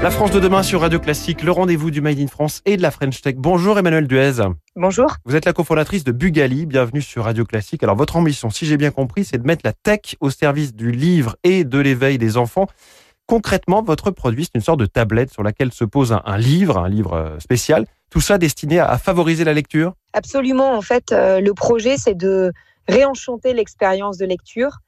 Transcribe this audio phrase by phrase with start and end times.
[0.00, 2.82] La France de demain sur Radio Classique, le rendez-vous du Made in France et de
[2.82, 3.34] la French Tech.
[3.36, 4.34] Bonjour Emmanuel Duez.
[4.76, 5.16] Bonjour.
[5.24, 7.82] Vous êtes la cofondatrice de Bugali, bienvenue sur Radio Classique.
[7.82, 10.92] Alors votre ambition, si j'ai bien compris, c'est de mettre la tech au service du
[10.92, 12.68] livre et de l'éveil des enfants.
[13.26, 16.88] Concrètement, votre produit, c'est une sorte de tablette sur laquelle se pose un, livre, un
[16.88, 17.84] livre euh, spécial.
[18.08, 19.94] Tout ça destiné à, favoriser la lecture?
[20.12, 20.76] Absolument.
[20.76, 22.52] En fait, euh, le projet, c'est de
[22.86, 24.78] réenchanter l'expérience de lecture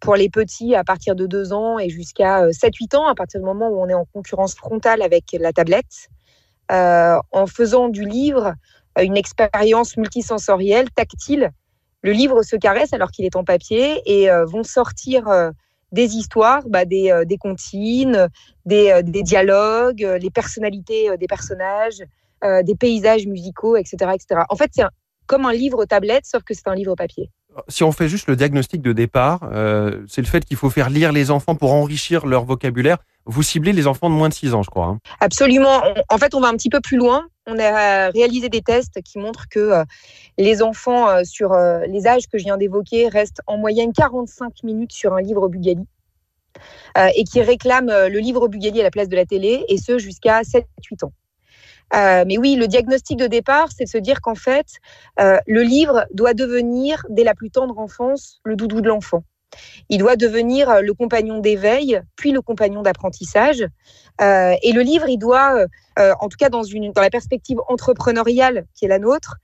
[0.00, 3.40] pour les petits à partir de 2 ans et jusqu'à 7-8 euh, ans, à partir
[3.40, 6.08] du moment où on est en concurrence frontale avec la tablette,
[6.70, 8.54] euh, en faisant du livre
[8.98, 11.50] euh, une expérience multisensorielle, tactile.
[12.02, 15.24] Le livre se caresse alors qu'il est en papier et vont sortir
[15.90, 18.28] des histoires, bah, des, des comptines,
[18.66, 22.02] des, dialogues, les personnalités des personnages,
[22.42, 24.12] des paysages musicaux, etc.
[24.12, 24.42] etc.
[24.50, 24.84] En fait, c'est
[25.26, 27.30] comme un livre tablette, sauf que c'est un livre papier
[27.68, 30.90] si on fait juste le diagnostic de départ, euh, c'est le fait qu'il faut faire
[30.90, 32.98] lire les enfants pour enrichir leur vocabulaire.
[33.26, 34.86] Vous ciblez les enfants de moins de 6 ans, je crois.
[34.86, 34.98] Hein.
[35.20, 35.82] Absolument.
[36.10, 37.26] En fait, on va un petit peu plus loin.
[37.46, 39.84] On a réalisé des tests qui montrent que euh,
[40.38, 41.54] les enfants euh, sur
[41.88, 45.84] les âges que je viens d'évoquer restent en moyenne 45 minutes sur un livre Bugali
[47.16, 50.42] et qui réclament le livre Bugali à la place de la télé, et ce jusqu'à
[50.42, 51.12] 7-8 ans.
[51.92, 54.66] Euh, mais oui, le diagnostic de départ, c'est de se dire qu'en fait,
[55.20, 59.22] euh, le livre doit devenir, dès la plus tendre enfance, le doudou de l'enfant.
[59.88, 63.64] Il doit devenir euh, le compagnon d'éveil, puis le compagnon d'apprentissage.
[64.20, 66.62] et le livre, il doit, en tout cas dans,
[66.96, 69.36] la perspective entrepreneuriale qui est la nôtre,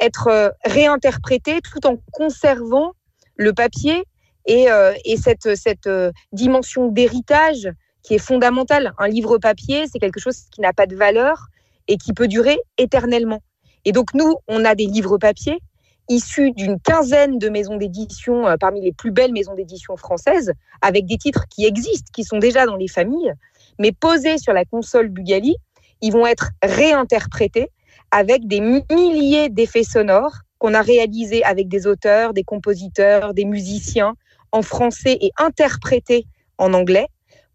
[0.00, 2.92] être réinterprété tout en conservant
[3.36, 4.04] le papier
[4.44, 4.66] et,
[5.04, 5.88] et cette, cette
[6.32, 7.70] dimension d'héritage
[8.08, 8.94] qui est fondamental.
[8.96, 11.48] Un livre papier, c'est quelque chose qui n'a pas de valeur
[11.88, 13.42] et qui peut durer éternellement.
[13.84, 15.58] Et donc nous, on a des livres papier
[16.08, 21.04] issus d'une quinzaine de maisons d'édition, euh, parmi les plus belles maisons d'édition françaises, avec
[21.04, 23.34] des titres qui existent, qui sont déjà dans les familles,
[23.78, 25.56] mais posés sur la console Bugali,
[26.00, 27.68] ils vont être réinterprétés
[28.10, 34.14] avec des milliers d'effets sonores qu'on a réalisés avec des auteurs, des compositeurs, des musiciens
[34.50, 36.24] en français et interprétés
[36.56, 37.08] en anglais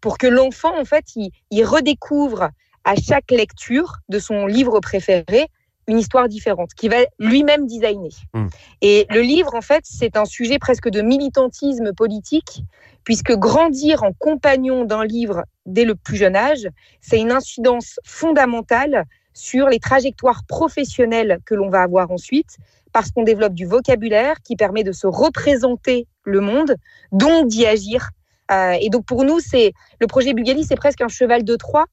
[0.04, 2.50] pour que l'enfant, en fait, il, redécouvre
[2.84, 5.48] à chaque lecture de son livre préféré
[5.88, 8.12] une histoire différente, qui va lui-même designer.
[8.34, 8.48] Hmm.
[8.82, 12.64] Et le livre, en fait, c'est un sujet presque de militantisme politique,
[13.04, 16.68] puisque grandir en compagnon d'un livre dès le plus jeune âge,
[17.00, 22.58] c'est une incidence fondamentale sur les trajectoires professionnelles que l'on va avoir ensuite,
[22.92, 26.74] parce qu'on développe du vocabulaire qui permet de se représenter le monde,
[27.10, 28.10] donc d'y agir
[28.50, 31.86] et donc pour nous, c'est le projet Bugali, c'est presque un cheval de Troie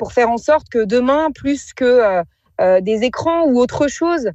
[0.00, 2.22] pour faire en sorte que demain, plus que euh,
[2.62, 4.30] euh, des écrans ou autre chose,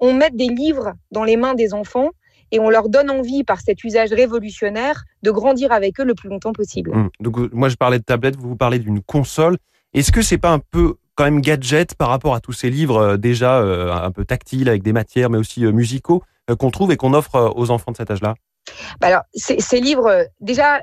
[0.00, 2.10] on mette des livres dans les mains des enfants
[2.52, 6.28] et on leur donne envie, par cet usage révolutionnaire, de grandir avec eux le plus
[6.28, 6.92] longtemps possible.
[6.92, 7.10] Hum.
[7.20, 9.56] Donc, moi, je parlais de tablette, vous vous parlez d'une console.
[9.94, 13.16] Est-ce que c'est pas un peu quand même gadget par rapport à tous ces livres
[13.16, 16.22] déjà un peu tactiles avec des matières, mais aussi musicaux
[16.58, 18.34] qu'on trouve et qu'on offre aux enfants de cet âge-là?
[19.00, 20.80] Bah alors, ces livres, déjà,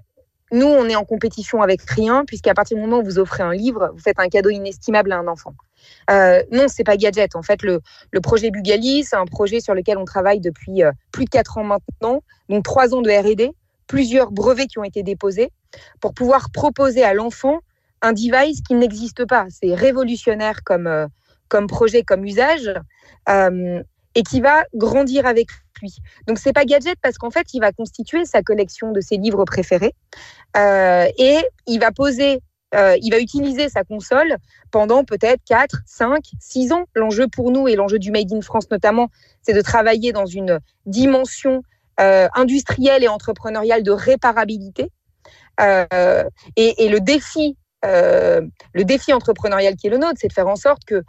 [0.52, 3.54] nous, on est en compétition avec rien, puisqu'à partir du moment où vous offrez un
[3.54, 5.54] livre, vous faites un cadeau inestimable à un enfant.
[6.10, 7.36] Euh, non, c'est pas gadget.
[7.36, 7.82] En fait, le,
[8.22, 11.64] projet Bugali, c'est un projet sur lequel on travaille depuis euh, plus de quatre ans
[11.64, 13.52] maintenant, donc trois ans de R&D,
[13.88, 15.52] plusieurs brevets qui ont été déposés
[16.00, 17.60] pour pouvoir proposer à l'enfant
[18.02, 19.48] un device qui n'existe pas.
[19.50, 21.08] C'est révolutionnaire comme euh,
[21.50, 22.74] comme projet, comme usage,
[24.18, 25.96] et qui va grandir avec lui.
[26.26, 29.46] Donc c'est pas gadget parce qu'en fait il va constituer sa collection de ses livres
[29.46, 29.94] préférés
[30.58, 32.42] euh, et il va poser,
[32.74, 34.38] euh, il va utiliser sa console
[34.72, 36.86] pendant peut-être 4, 5, 6 ans.
[36.96, 39.10] L'enjeu pour nous et l'enjeu du Made in France notamment,
[39.44, 41.62] c'est de travailler dans une dimension
[42.00, 44.90] euh, industrielle et entrepreneuriale de réparabilité.
[45.60, 50.84] et, le défi le défi entrepreneurial qui est le nôtre, c'est de faire en sorte
[50.86, 51.04] que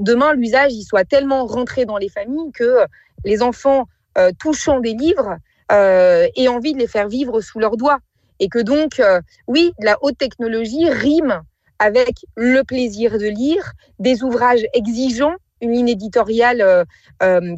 [0.00, 2.86] demain l'usage soit tellement rentré dans les familles que
[3.24, 3.86] les enfants
[4.18, 5.36] euh, touchant des livres
[5.70, 7.98] euh, aient envie de les faire vivre sous leurs doigts.
[8.40, 11.40] Et que donc, euh, oui, la haute technologie rime
[11.78, 16.84] avec le plaisir de lire, des ouvrages exigeants, une ligne éditoriale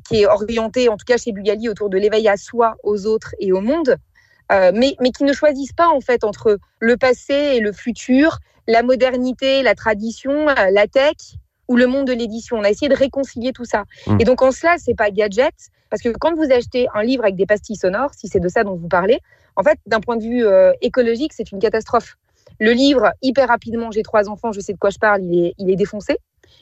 [0.06, 3.34] qui est orientée, en tout cas chez Bugali, autour de l'éveil à soi, aux autres
[3.38, 3.96] et au monde,
[4.50, 8.38] mais, mais qui ne choisissent pas en fait entre le passé et le futur,
[8.68, 11.16] la modernité, la tradition, la tech,
[11.68, 12.56] ou le monde de l'édition.
[12.56, 13.84] On a essayé de réconcilier tout ça.
[14.06, 14.18] Mmh.
[14.20, 15.54] Et donc en cela, c'est pas gadget,
[15.90, 18.64] parce que quand vous achetez un livre avec des pastilles sonores, si c'est de ça
[18.64, 19.20] dont vous parlez,
[19.56, 22.16] en fait, d'un point de vue euh, écologique, c'est une catastrophe.
[22.60, 25.54] Le livre, hyper rapidement, j'ai trois enfants, je sais de quoi je parle, il est,
[25.58, 26.18] il est défoncé.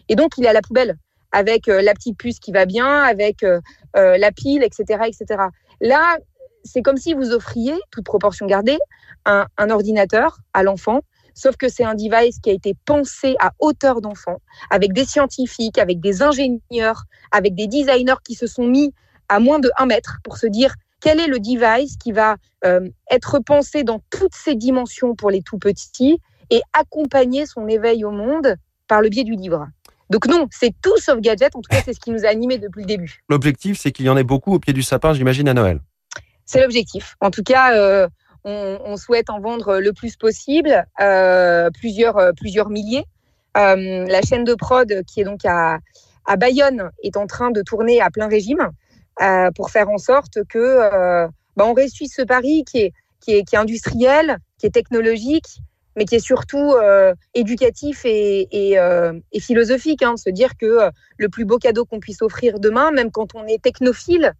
[0.08, 0.96] Et donc, il est à la poubelle,
[1.32, 3.60] avec euh, la petite puce qui va bien, avec euh,
[3.94, 5.44] la pile, etc., etc.
[5.80, 6.18] Là,
[6.64, 8.78] c'est comme si vous offriez, toute proportion gardée,
[9.24, 11.00] un, ordinateur à l'enfant
[11.34, 14.36] Sauf que c'est un device qui a été pensé à hauteur d'enfant,
[14.70, 18.92] avec des scientifiques, avec des ingénieurs, avec des designers qui se sont mis
[19.30, 22.88] à moins de 1 mètre pour se dire quel est le device qui va euh,
[23.10, 26.18] être pensé dans toutes ses dimensions pour les tout petits
[26.50, 28.56] et accompagner son éveil au monde
[28.86, 29.68] par le biais du livre.
[30.10, 31.56] Donc non, c'est tout sauf gadget.
[31.56, 33.22] En tout cas, c'est ce qui nous a animés depuis le début.
[33.30, 35.80] L'objectif, c'est qu'il y en ait beaucoup au pied du sapin, j'imagine, à Noël.
[36.52, 37.16] C'est l'objectif.
[37.22, 38.08] En tout cas, euh,
[38.44, 43.06] on, souhaite en vendre le plus possible, euh, plusieurs, euh, plusieurs milliers.
[43.54, 45.78] la chaîne de prod qui est donc à,
[46.26, 48.70] à Bayonne est en train de tourner à plein régime
[49.54, 51.26] pour faire en sorte que
[51.56, 55.60] bah, on réussisse ce pari qui est, qui, est, qui est industriel, qui est technologique,
[55.96, 56.74] mais qui est surtout
[57.32, 58.74] éducatif et,
[59.32, 60.02] et, philosophique.
[60.02, 63.46] Hein, se dire que le plus beau cadeau qu'on puisse offrir demain, même quand on
[63.46, 64.34] est technophile,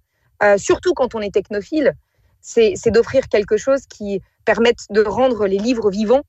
[0.56, 1.94] surtout quand on est technophile,
[2.40, 6.22] c'est d'offrir quelque chose qui permette de rendre les livres vivants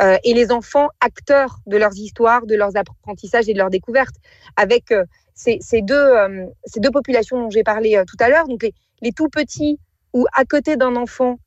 [0.00, 4.14] euh, et les enfants acteurs de leurs histoires, de leurs apprentissages et de leurs découvertes.
[4.56, 5.04] Avec euh,
[5.34, 6.46] ces, deux, euh,
[6.92, 8.66] populations dont j'ai parlé tout à l'heure, donc
[9.02, 9.78] les, tout petits
[10.12, 11.38] ou à côté d'un enfant,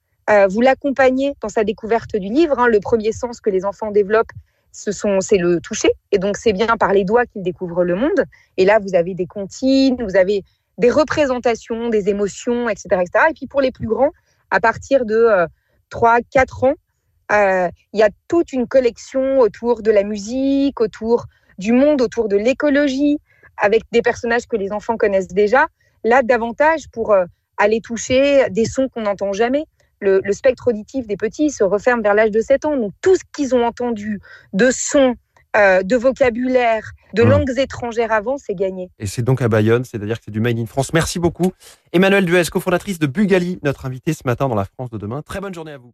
[0.48, 2.60] vous l'accompagnez dans sa découverte du livre.
[2.60, 2.68] Hein.
[2.68, 4.32] le premier sens que les enfants développent,
[4.72, 5.90] c'est le toucher.
[6.12, 8.26] Et donc, c'est bien par les doigts qu'ils découvrent le monde.
[8.58, 10.44] Et là, vous avez des comptines, vous avez
[10.80, 13.26] des représentations, des émotions, etc., etc.
[13.30, 14.12] Et puis pour les plus grands,
[14.50, 15.28] à partir de
[15.90, 16.74] 3, euh, 4 ans,
[17.32, 21.26] euh, il y a toute une collection autour de la musique, autour
[21.60, 23.20] du monde, autour de l'écologie,
[23.58, 25.68] avec des personnages que les enfants connaissent déjà.
[26.06, 27.26] Là, davantage pour euh,
[27.58, 29.66] aller toucher des sons qu'on n'entend jamais.
[30.00, 32.78] Le, le, spectre auditif des petits se referme vers l'âge de 7 ans.
[32.78, 34.22] Donc tout ce qu'ils ont entendu
[34.54, 35.16] de sons,
[35.58, 37.30] euh, de vocabulaire, de mmh.
[37.30, 38.92] langues étrangères avant, c'est gagné.
[39.00, 40.94] Et c'est donc à Bayonne, c'est-à-dire que c'est du Made in France.
[40.94, 41.54] Merci beaucoup.
[41.92, 45.22] Emmanuel Duès, cofondatrice de Bugali, notre invité ce matin dans la France de demain.
[45.22, 45.94] Très bonne journée à vous.